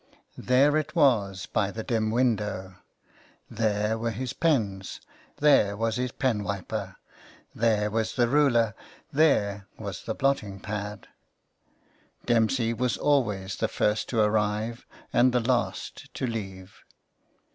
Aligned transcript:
There 0.39 0.75
it 0.77 0.95
was 0.95 1.45
by 1.45 1.69
the 1.69 1.83
dim 1.83 2.09
window, 2.09 2.73
there 3.51 3.99
were 3.99 4.09
his 4.09 4.33
pens, 4.33 4.99
there 5.37 5.77
was 5.77 5.97
his 5.97 6.11
penwiper, 6.11 6.95
there 7.53 7.91
was 7.91 8.15
the 8.15 8.27
ruler, 8.27 8.73
there 9.13 9.67
was 9.77 10.01
the 10.03 10.15
blotting 10.15 10.59
pad. 10.59 11.07
Dempsey 12.25 12.73
was 12.73 12.97
always 12.97 13.57
the 13.57 13.67
first 13.67 14.09
to 14.09 14.21
arrive 14.23 14.87
and 15.13 15.33
the 15.33 15.39
last 15.39 16.11
to 16.15 16.25
leave. 16.25 16.81